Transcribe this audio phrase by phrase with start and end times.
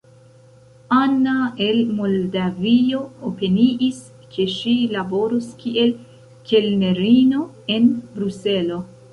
[0.99, 1.33] Ana
[1.65, 3.99] el Moldavio opiniis,
[4.33, 5.95] ke ŝi laboros kiel
[6.51, 8.85] kelnerino en Bruselo.